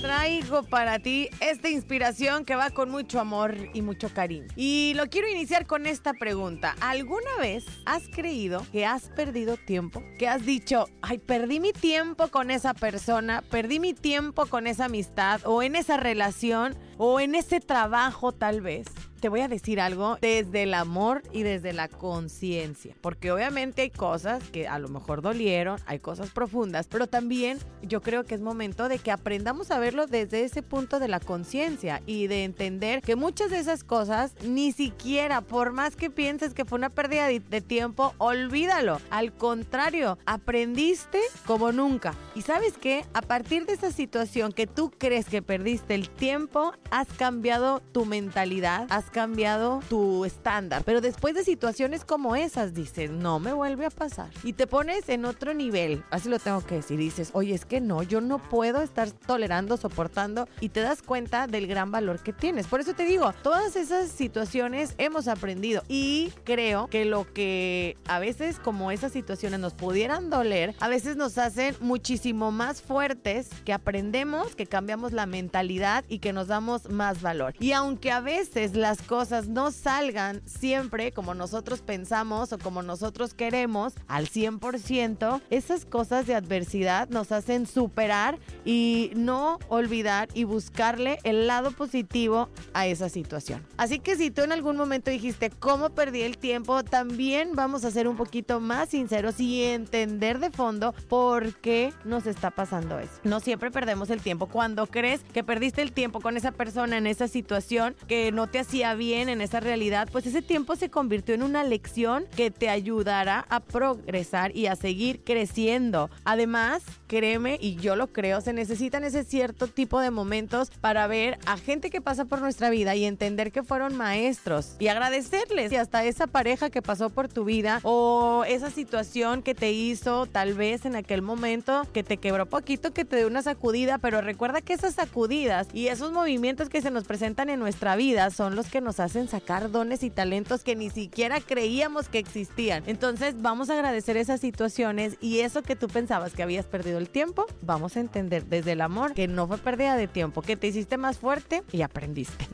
traigo 0.00 0.62
para 0.62 0.98
ti 0.98 1.28
esta 1.40 1.68
inspiración 1.68 2.44
que 2.44 2.56
va 2.56 2.70
con 2.70 2.90
mucho 2.90 3.20
amor 3.20 3.54
y 3.74 3.82
mucho 3.82 4.08
cariño. 4.08 4.46
Y 4.56 4.94
lo 4.96 5.08
quiero 5.08 5.28
iniciar 5.28 5.66
con 5.66 5.86
esta 5.86 6.14
pregunta. 6.14 6.74
¿Alguna 6.80 7.36
vez 7.38 7.66
has 7.84 8.08
creído 8.08 8.64
que 8.72 8.86
has 8.86 9.10
perdido 9.10 9.56
tiempo? 9.56 10.02
Que 10.18 10.28
has 10.28 10.46
dicho, 10.46 10.86
ay, 11.02 11.18
perdí 11.18 11.60
mi 11.60 11.72
tiempo 11.72 12.28
con 12.28 12.50
esa 12.50 12.72
persona, 12.72 13.42
perdí 13.50 13.78
mi 13.78 13.92
tiempo 13.92 14.46
con 14.46 14.66
esa 14.66 14.86
amistad 14.86 15.42
o 15.44 15.62
en 15.62 15.76
esa 15.76 15.96
relación 15.96 16.76
o 16.96 17.20
en 17.20 17.34
ese 17.34 17.60
trabajo 17.60 18.32
tal 18.32 18.62
vez 18.62 18.86
te 19.20 19.28
voy 19.28 19.40
a 19.40 19.48
decir 19.48 19.80
algo 19.80 20.18
desde 20.20 20.64
el 20.64 20.74
amor 20.74 21.22
y 21.32 21.42
desde 21.42 21.72
la 21.72 21.88
conciencia. 21.88 22.96
Porque 23.00 23.30
obviamente 23.30 23.82
hay 23.82 23.90
cosas 23.90 24.42
que 24.50 24.66
a 24.66 24.78
lo 24.78 24.88
mejor 24.88 25.22
dolieron, 25.22 25.78
hay 25.86 25.98
cosas 25.98 26.30
profundas, 26.30 26.88
pero 26.88 27.06
también 27.06 27.58
yo 27.82 28.00
creo 28.00 28.24
que 28.24 28.34
es 28.34 28.40
momento 28.40 28.88
de 28.88 28.98
que 28.98 29.10
aprendamos 29.10 29.70
a 29.70 29.78
verlo 29.78 30.06
desde 30.06 30.44
ese 30.44 30.62
punto 30.62 30.98
de 30.98 31.08
la 31.08 31.20
conciencia 31.20 32.02
y 32.06 32.26
de 32.26 32.44
entender 32.44 33.02
que 33.02 33.16
muchas 33.16 33.50
de 33.50 33.58
esas 33.58 33.84
cosas 33.84 34.34
ni 34.42 34.72
siquiera, 34.72 35.42
por 35.42 35.72
más 35.72 35.96
que 35.96 36.10
pienses 36.10 36.54
que 36.54 36.64
fue 36.64 36.78
una 36.78 36.90
pérdida 36.90 37.26
de 37.26 37.60
tiempo, 37.60 38.14
olvídalo. 38.18 39.00
Al 39.10 39.32
contrario, 39.32 40.18
aprendiste 40.24 41.20
como 41.46 41.72
nunca. 41.72 42.14
Y 42.34 42.42
sabes 42.42 42.74
qué? 42.78 43.04
A 43.12 43.22
partir 43.22 43.66
de 43.66 43.74
esa 43.74 43.92
situación 43.92 44.52
que 44.52 44.66
tú 44.66 44.90
crees 44.96 45.26
que 45.26 45.42
perdiste 45.42 45.94
el 45.94 46.08
tiempo, 46.08 46.72
has 46.90 47.08
cambiado 47.08 47.80
tu 47.92 48.06
mentalidad, 48.06 48.86
has 48.88 49.09
cambiado 49.10 49.80
tu 49.88 50.24
estándar. 50.24 50.82
Pero 50.84 51.00
después 51.00 51.34
de 51.34 51.44
situaciones 51.44 52.04
como 52.04 52.36
esas, 52.36 52.74
dices, 52.74 53.10
no 53.10 53.38
me 53.38 53.52
vuelve 53.52 53.86
a 53.86 53.90
pasar. 53.90 54.30
Y 54.42 54.54
te 54.54 54.66
pones 54.66 55.08
en 55.08 55.24
otro 55.24 55.54
nivel. 55.54 56.02
Así 56.10 56.28
lo 56.28 56.38
tengo 56.38 56.64
que 56.64 56.76
decir. 56.76 56.98
Dices, 56.98 57.30
oye, 57.32 57.54
es 57.54 57.64
que 57.64 57.80
no, 57.80 58.02
yo 58.02 58.20
no 58.20 58.38
puedo 58.38 58.82
estar 58.82 59.10
tolerando, 59.10 59.76
soportando. 59.76 60.48
Y 60.60 60.70
te 60.70 60.80
das 60.80 61.02
cuenta 61.02 61.46
del 61.46 61.66
gran 61.66 61.90
valor 61.90 62.22
que 62.22 62.32
tienes. 62.32 62.66
Por 62.66 62.80
eso 62.80 62.94
te 62.94 63.04
digo, 63.04 63.32
todas 63.42 63.76
esas 63.76 64.10
situaciones 64.10 64.94
hemos 64.98 65.28
aprendido. 65.28 65.82
Y 65.88 66.32
creo 66.44 66.88
que 66.88 67.04
lo 67.04 67.32
que 67.32 67.96
a 68.06 68.18
veces 68.18 68.58
como 68.58 68.90
esas 68.90 69.12
situaciones 69.12 69.60
nos 69.60 69.74
pudieran 69.74 70.30
doler, 70.30 70.74
a 70.80 70.88
veces 70.88 71.16
nos 71.16 71.38
hacen 71.38 71.76
muchísimo 71.80 72.50
más 72.50 72.82
fuertes 72.82 73.48
que 73.64 73.72
aprendemos, 73.72 74.54
que 74.54 74.66
cambiamos 74.66 75.12
la 75.12 75.26
mentalidad 75.26 76.04
y 76.08 76.18
que 76.18 76.32
nos 76.32 76.48
damos 76.48 76.90
más 76.90 77.22
valor. 77.22 77.54
Y 77.58 77.72
aunque 77.72 78.10
a 78.10 78.20
veces 78.20 78.74
las 78.74 78.99
cosas 79.02 79.48
no 79.48 79.70
salgan 79.70 80.42
siempre 80.46 81.12
como 81.12 81.34
nosotros 81.34 81.80
pensamos 81.80 82.52
o 82.52 82.58
como 82.58 82.82
nosotros 82.82 83.34
queremos 83.34 83.94
al 84.08 84.28
100%, 84.28 85.40
esas 85.50 85.84
cosas 85.84 86.26
de 86.26 86.34
adversidad 86.34 87.08
nos 87.08 87.32
hacen 87.32 87.66
superar 87.66 88.38
y 88.64 89.10
no 89.14 89.58
olvidar 89.68 90.28
y 90.34 90.44
buscarle 90.44 91.18
el 91.24 91.46
lado 91.46 91.70
positivo 91.72 92.48
a 92.72 92.86
esa 92.86 93.08
situación. 93.08 93.66
Así 93.76 93.98
que 93.98 94.16
si 94.16 94.30
tú 94.30 94.42
en 94.42 94.52
algún 94.52 94.76
momento 94.76 95.10
dijiste 95.10 95.50
cómo 95.50 95.90
perdí 95.90 96.22
el 96.22 96.38
tiempo, 96.38 96.84
también 96.84 97.52
vamos 97.54 97.84
a 97.84 97.90
ser 97.90 98.08
un 98.08 98.16
poquito 98.16 98.60
más 98.60 98.90
sinceros 98.90 99.40
y 99.40 99.62
entender 99.62 100.38
de 100.38 100.50
fondo 100.50 100.94
por 101.08 101.54
qué 101.56 101.92
nos 102.04 102.26
está 102.26 102.50
pasando 102.50 102.98
eso. 102.98 103.12
No 103.24 103.40
siempre 103.40 103.70
perdemos 103.70 104.10
el 104.10 104.20
tiempo. 104.20 104.46
Cuando 104.46 104.86
crees 104.86 105.22
que 105.32 105.44
perdiste 105.44 105.82
el 105.82 105.92
tiempo 105.92 106.20
con 106.20 106.36
esa 106.36 106.52
persona 106.52 106.98
en 106.98 107.06
esa 107.06 107.28
situación 107.28 107.94
que 108.06 108.32
no 108.32 108.48
te 108.48 108.58
hacía 108.58 108.89
bien 108.94 109.28
en 109.28 109.40
esa 109.40 109.60
realidad, 109.60 110.08
pues 110.10 110.26
ese 110.26 110.42
tiempo 110.42 110.76
se 110.76 110.90
convirtió 110.90 111.34
en 111.34 111.42
una 111.42 111.64
lección 111.64 112.24
que 112.36 112.50
te 112.50 112.68
ayudará 112.68 113.46
a 113.48 113.60
progresar 113.60 114.56
y 114.56 114.66
a 114.66 114.76
seguir 114.76 115.22
creciendo. 115.24 116.10
Además, 116.24 116.82
créeme, 117.06 117.58
y 117.60 117.76
yo 117.76 117.96
lo 117.96 118.08
creo, 118.08 118.40
se 118.40 118.52
necesitan 118.52 119.04
ese 119.04 119.24
cierto 119.24 119.66
tipo 119.66 120.00
de 120.00 120.10
momentos 120.10 120.70
para 120.80 121.06
ver 121.06 121.38
a 121.46 121.56
gente 121.56 121.90
que 121.90 122.00
pasa 122.00 122.24
por 122.24 122.40
nuestra 122.40 122.70
vida 122.70 122.94
y 122.94 123.04
entender 123.04 123.52
que 123.52 123.62
fueron 123.62 123.96
maestros 123.96 124.76
y 124.78 124.88
agradecerles 124.88 125.72
y 125.72 125.76
hasta 125.76 126.04
esa 126.04 126.26
pareja 126.26 126.70
que 126.70 126.82
pasó 126.82 127.10
por 127.10 127.28
tu 127.28 127.44
vida 127.44 127.80
o 127.82 128.44
esa 128.46 128.70
situación 128.70 129.42
que 129.42 129.54
te 129.54 129.72
hizo 129.72 130.26
tal 130.26 130.54
vez 130.54 130.84
en 130.84 130.96
aquel 130.96 131.22
momento 131.22 131.86
que 131.92 132.02
te 132.02 132.16
quebró 132.16 132.46
poquito, 132.46 132.92
que 132.92 133.04
te 133.04 133.16
dio 133.16 133.26
una 133.26 133.42
sacudida, 133.42 133.98
pero 133.98 134.20
recuerda 134.20 134.60
que 134.60 134.72
esas 134.72 134.94
sacudidas 134.94 135.68
y 135.72 135.88
esos 135.88 136.12
movimientos 136.12 136.68
que 136.68 136.82
se 136.82 136.90
nos 136.90 137.04
presentan 137.04 137.50
en 137.50 137.58
nuestra 137.58 137.96
vida 137.96 138.30
son 138.30 138.56
los 138.56 138.68
nos 138.80 139.00
hacen 139.00 139.28
sacar 139.28 139.70
dones 139.70 140.02
y 140.02 140.10
talentos 140.10 140.62
que 140.62 140.76
ni 140.76 140.90
siquiera 140.90 141.40
creíamos 141.40 142.08
que 142.08 142.18
existían. 142.18 142.82
Entonces 142.86 143.40
vamos 143.40 143.70
a 143.70 143.74
agradecer 143.74 144.16
esas 144.16 144.40
situaciones 144.40 145.16
y 145.20 145.40
eso 145.40 145.62
que 145.62 145.76
tú 145.76 145.88
pensabas 145.88 146.32
que 146.32 146.42
habías 146.42 146.66
perdido 146.66 146.98
el 146.98 147.08
tiempo, 147.08 147.46
vamos 147.62 147.96
a 147.96 148.00
entender 148.00 148.46
desde 148.46 148.72
el 148.72 148.80
amor 148.80 149.14
que 149.14 149.28
no 149.28 149.46
fue 149.46 149.58
pérdida 149.58 149.96
de 149.96 150.08
tiempo, 150.08 150.42
que 150.42 150.56
te 150.56 150.68
hiciste 150.68 150.96
más 150.96 151.18
fuerte 151.18 151.62
y 151.72 151.82
aprendiste. 151.82 152.46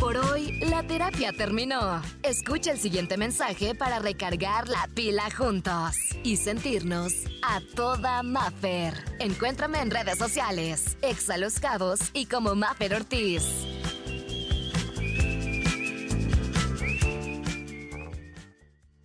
Por 0.00 0.16
hoy, 0.16 0.58
la 0.60 0.82
terapia 0.82 1.30
terminó. 1.30 2.00
Escucha 2.22 2.72
el 2.72 2.78
siguiente 2.78 3.18
mensaje 3.18 3.74
para 3.74 3.98
recargar 3.98 4.66
la 4.66 4.88
pila 4.94 5.28
juntos 5.30 5.94
y 6.24 6.38
sentirnos 6.38 7.12
a 7.42 7.60
toda 7.76 8.22
Maffer. 8.22 8.94
Encuéntrame 9.18 9.78
en 9.78 9.90
redes 9.90 10.16
sociales, 10.16 10.96
Exa 11.02 11.36
Los 11.36 11.60
Cabos 11.60 12.00
y 12.14 12.24
como 12.24 12.54
Maffer 12.54 12.94
Ortiz. 12.94 13.44